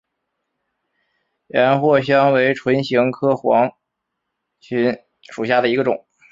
[1.45, 3.71] 岩藿香为唇形科黄
[4.59, 6.07] 芩属下的一个种。